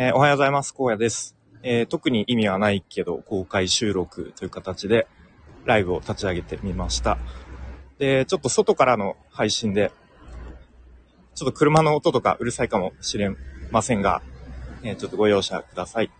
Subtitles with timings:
[0.00, 0.76] えーおはようございます。
[0.78, 1.36] 荒野です。
[1.64, 5.08] えー特に意味はないけど、公開収録という形で、
[5.64, 7.18] ライブを立ち上げてみました。
[7.98, 9.90] で、ちょっと外からの配信で、
[11.34, 13.34] ちょっと車の音とかうるさいかもしれ
[13.72, 14.22] ませんが、
[14.84, 16.12] えーちょっとご容赦ください。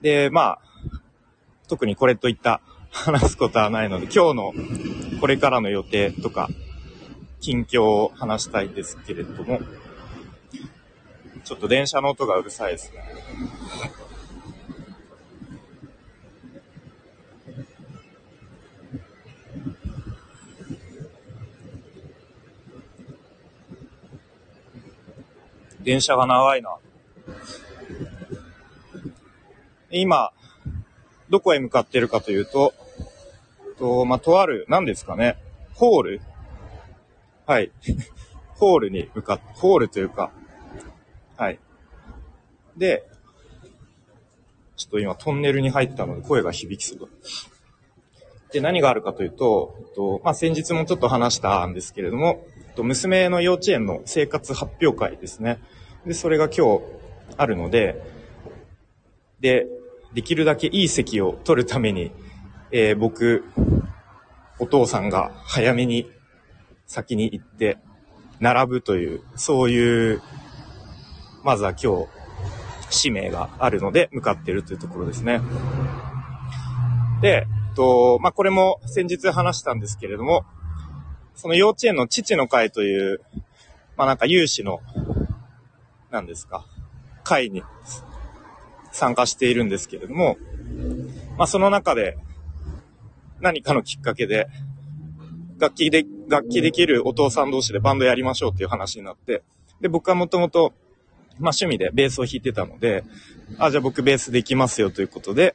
[0.00, 0.58] で、まあ、
[1.68, 4.52] 特にこれといった話すことはないので、今日の
[5.20, 6.48] これからの予定とか、
[7.40, 9.60] 近況を話したいんですけれども、
[11.44, 13.02] ちょっと電車の音がうるさいですね。
[25.80, 26.76] 電車が長いな。
[29.90, 30.30] 今、
[31.28, 32.72] どこへ向かってるかというと、
[33.78, 35.36] と、まあ、とある、何ですかね、
[35.74, 36.20] ホール？
[37.46, 37.72] はい。
[38.54, 40.30] ホールに向かって、ホールというか、
[41.42, 41.58] はい。
[42.76, 43.04] で、
[44.76, 47.08] ちょっと今トンネルに入ったので声が響きそう。
[48.52, 55.58] で、何があるかというと、えっとまあ、先日もちょっと話したんですけれども、えっと娘の幼稚園の生活発表会ですね。
[56.06, 56.84] で、それが今日
[57.36, 58.00] あるので、
[59.40, 59.66] で、
[60.14, 62.12] できるだけいい席を取るために、
[62.70, 63.42] えー僕、
[64.60, 66.08] お父さんが早めに
[66.86, 67.78] 先に行って、
[68.38, 70.22] 並ぶという、そういう、
[71.42, 72.08] まずは今日、
[72.90, 75.40] 使命があるので、向かっているというところですね。
[77.20, 80.44] で、と、まあ、これも先日話したんですけれども、
[81.34, 83.20] その幼稚園の父の会という、
[83.96, 84.80] まあ、なんか有志の、
[86.10, 86.64] なんですか、
[87.24, 87.62] 会に
[88.92, 90.36] 参加しているんですけれども、
[91.38, 92.18] まあ、その中で、
[93.40, 94.46] 何かのきっかけで、
[95.58, 99.42] 楽器で、楽器できるお父さん同士でバンドやりましょうっていう話になって、
[99.80, 100.72] で、僕はもともと、
[101.38, 103.04] まあ趣味でベースを弾いてたので、
[103.58, 105.54] あ、じゃあ僕ベースできますよということで、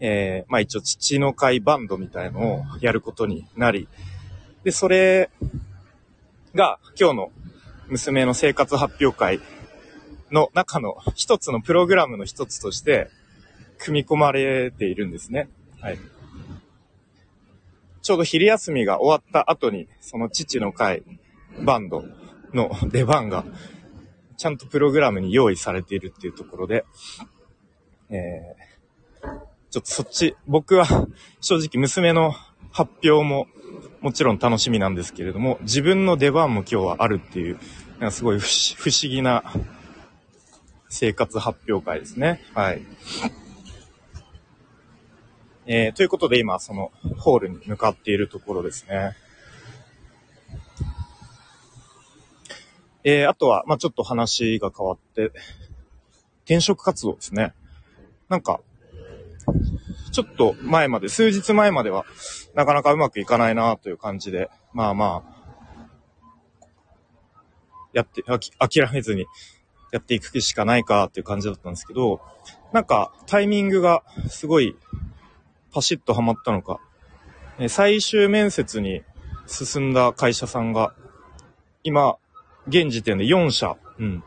[0.00, 3.88] えー、まあ一応父の会バンドみたいのをやることになり、
[4.62, 5.30] で、それ
[6.54, 7.32] が今日の
[7.88, 9.40] 娘の生活発表会
[10.30, 13.10] の中の一つのプログラムの一つとして
[13.78, 15.48] 組み込まれているんですね。
[15.80, 15.98] はい。
[18.02, 21.02] ちょうど昼休みが終わった後に、その父の会
[21.64, 22.04] バンド
[22.52, 23.44] の出番が、
[24.44, 26.84] ちゃんとプログラムに用意されているっていうところで、
[28.10, 29.26] えー、
[29.70, 30.86] ちょっとそっち、僕は
[31.40, 32.32] 正直娘の
[32.70, 33.46] 発表も
[34.02, 37.58] もちろん楽しみなんですけれども、自分の出番も今日はあるっていう、
[37.92, 38.44] なんかすごい不
[38.90, 39.44] 思議な
[40.90, 42.42] 生活発表会ですね。
[42.52, 42.82] はい。
[45.64, 49.16] えー、ということで今、その、ホールに向かっているところですね。
[53.04, 55.30] えー、あとは、まあちょっと話が変わって、
[56.44, 57.54] 転職活動ですね。
[58.28, 58.60] なんか、
[60.10, 62.06] ちょっと前まで、数日前までは、
[62.54, 66.68] なかなかうまくいかないなという感じで、まあまあ、
[67.92, 68.22] やって、
[68.58, 69.26] 諦めずに
[69.92, 72.20] やっていくしかないかっていう感じだったんですけど、
[72.72, 74.76] なんかタイミングがすごい
[75.72, 76.80] パシッとハマったのか、
[77.68, 79.02] 最終面接に
[79.46, 80.94] 進んだ会社さんが、
[81.84, 82.16] 今、
[82.66, 84.24] 現時点で4社、うん、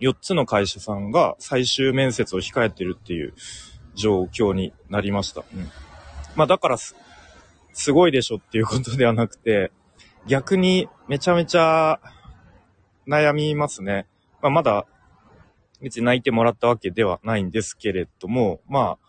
[0.00, 3.34] 4つの会社さんが最終面接を控えてるっていう
[3.94, 5.42] 状況になりました。
[5.54, 5.68] うん、
[6.36, 6.94] まあだからす、
[7.72, 9.72] すごいでしょっていうことではなくて、
[10.26, 12.00] 逆にめちゃめちゃ
[13.06, 14.06] 悩みますね。
[14.42, 14.86] まあまだ
[15.80, 19.08] 別に泣いてもらったわけではないんですけれども、まあ、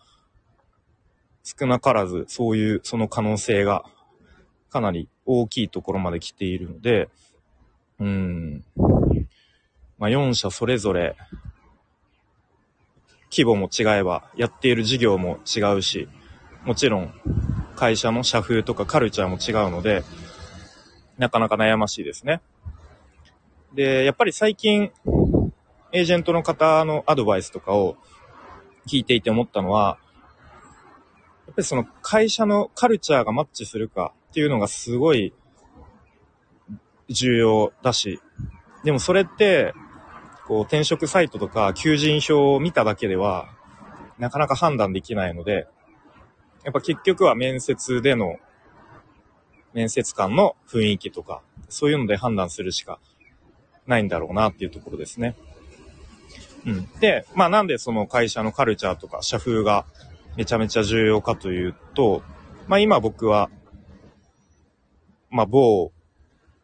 [1.42, 3.84] 少なからずそういうその可能性が
[4.70, 7.08] かなり大きいところまで来ているので、
[8.00, 8.64] うん。
[9.98, 11.16] まあ4社それぞれ
[13.30, 16.08] 規模も違えばやっている事業も違うし、
[16.64, 17.14] もちろん
[17.76, 20.02] 会社の社風とかカルチャーも違うので、
[21.16, 22.40] なかなか悩ましいですね。
[23.72, 24.90] で、やっぱり最近、
[25.92, 27.96] エージェントの方のアドバイスとかを
[28.86, 29.98] 聞いていて思ったのは、
[31.46, 35.32] やっぱりその会社のカルチャーがマッチするかっていうのがすごい
[37.10, 38.20] 重要だし、
[38.84, 39.74] でもそれって、
[40.46, 43.50] こう転職サイトとか求人票を見ただけでは、
[44.18, 45.66] なかなか判断できないので、
[46.64, 48.36] やっぱ結局は面接での、
[49.72, 52.98] 面接官の雰囲気とか、そういうので判断するしか
[53.86, 55.36] ないんだろうなっていうところですね。
[56.66, 56.88] うん。
[57.00, 59.86] で、まあなんでその会社のカルチャーとか社風が
[60.36, 62.22] めちゃめちゃ重要かというと、
[62.66, 63.50] まあ今僕は、
[65.30, 65.92] まあ某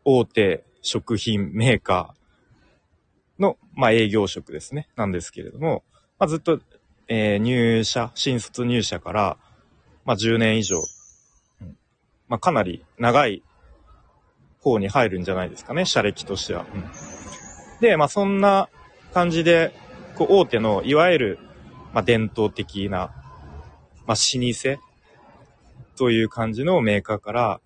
[0.08, 4.88] 大手食品メーカーの、まあ、営業職ですね。
[4.94, 5.82] なんですけれども、
[6.20, 6.60] まあ、ずっと、
[7.08, 9.36] えー、入社、新卒入社から、
[10.04, 10.80] まあ、10年以上、
[12.28, 13.42] まあ、かなり長い
[14.60, 16.66] 方に入るんじゃないですかね、社歴としては。
[16.72, 16.84] うん、
[17.80, 18.68] で、まあ、そんな
[19.12, 19.72] 感じで、
[20.14, 21.38] こう、大手の、いわゆる、
[21.92, 23.10] まあ、伝統的な、
[24.06, 24.80] まあ、老舗
[25.96, 27.60] という感じのメーカーから、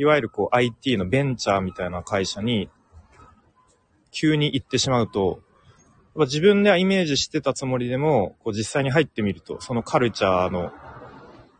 [0.00, 2.70] いわゆるこう IT のベンチャーみたいな会社に
[4.10, 5.42] 急に行ってしまうと、
[6.16, 10.72] 自分ではイメージしてたつもりでも、こう実際に入ってみると、そのカルチャーの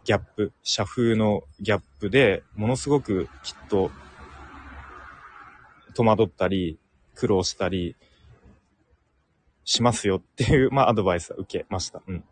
[0.04, 3.90] ギャップ、社風のギャップで、ものすごくきっと
[5.94, 6.78] 戸惑ったり、
[7.14, 7.94] 苦労したり
[9.64, 12.00] しますよっていう、まあアドバイスは受けました。
[12.06, 12.24] うん。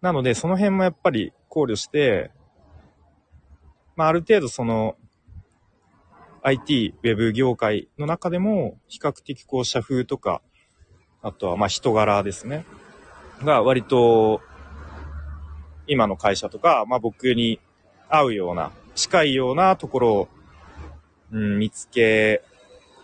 [0.00, 2.30] なので、その辺もやっぱり考慮して、
[4.02, 4.96] まあある程度その
[6.42, 10.42] IT、ウェブ業界の中でも、比較的こう、社風とか、
[11.22, 12.64] あとはまあ人柄ですね。
[13.44, 14.40] が割と、
[15.86, 17.60] 今の会社とか、まあ僕に
[18.08, 20.28] 合うような、近いようなところを、
[21.30, 22.42] うん、見つけ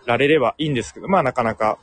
[0.05, 1.79] られればいいんですけど、まあなかなか、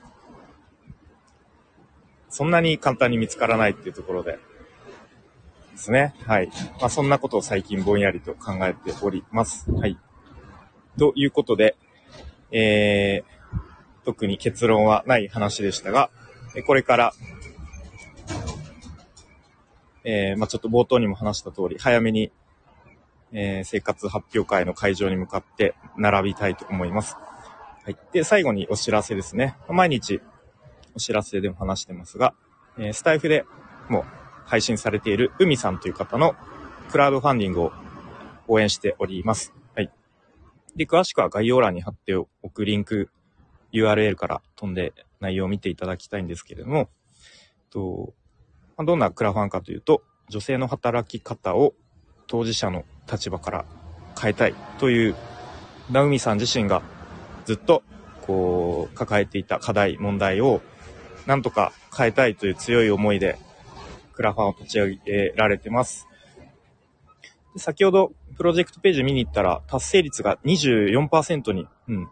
[2.28, 4.40] そんなに簡単に見つからないっていうところで、
[5.76, 6.16] ですね。
[6.26, 6.50] はい。
[6.80, 9.70] まあそんなことを最近ぼんやりと考えております。
[9.72, 9.98] はい。
[10.98, 11.76] ということで、
[12.52, 16.10] えー、特に結論はない話でしたが、
[16.66, 17.14] これから、
[20.06, 22.32] えー、まあ、ちょっと冒頭にも話した通り、早めに、
[23.34, 27.18] えー、生活発表会の会場に向かって並びたいと思います。
[27.84, 27.98] はい。
[28.14, 29.58] で、最後にお知らせですね。
[29.68, 30.22] 毎日
[30.96, 32.34] お知らせでも話してますが、
[32.78, 33.46] えー、スタイフで
[33.90, 34.06] も
[34.46, 36.36] 配信されている海さんという方の
[36.90, 37.72] クラウドファンディングを
[38.48, 39.54] 応援しております。
[39.76, 39.92] はい
[40.76, 43.10] で、詳しくは概要欄に貼っておくリンク
[43.72, 46.90] URL から飛んで内容を見ていただきたいんですけれども、
[47.70, 48.14] と
[48.78, 51.74] まどんなクラファンかというと、女性の働き方を
[52.28, 53.66] 当事者の立場から
[54.20, 55.16] 変えたいという
[55.92, 56.82] ナウミさん自身が
[57.46, 57.84] ずっと
[58.22, 60.62] こう抱えていた課題、問題を
[61.26, 63.38] なんとか変えたいという強い思いで
[64.16, 66.08] クラファンを立ち上げられてます。
[67.58, 72.10] 先ほどプロジェクトページ見に行ったら、達成率が24%に、うん、増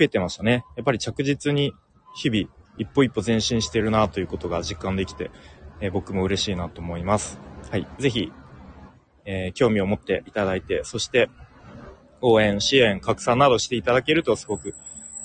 [0.00, 0.64] えてましたね。
[0.76, 1.74] やっぱり着実に
[2.14, 2.48] 日々
[2.78, 5.30] 一歩一歩前進してるなということが実感できて、
[5.80, 7.38] えー、僕も嬉しいなと思います。
[7.70, 7.86] はい。
[7.98, 8.32] ぜひ、
[9.24, 11.28] えー、興味を持っていただいて、そして
[12.20, 14.74] 応援、支援、拡散などしていただけるとすごく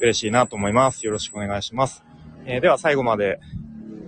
[0.02, 1.06] 嬉しいなと思います。
[1.06, 2.04] よろしくお願いします。
[2.46, 3.40] えー、では最後まで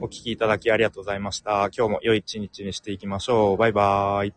[0.01, 1.69] お聴きいただきありがとうございました。
[1.75, 3.57] 今日も良い一日にしていきましょう。
[3.57, 4.33] バイバーイ。